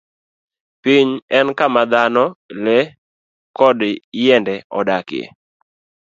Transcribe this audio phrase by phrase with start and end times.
[0.81, 2.23] Piny en kama dhano,
[2.63, 2.77] le,
[3.57, 3.79] kod
[4.21, 5.23] yiende odakie.